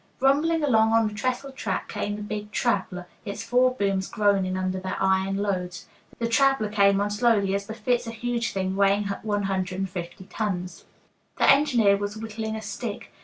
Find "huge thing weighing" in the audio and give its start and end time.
8.11-9.09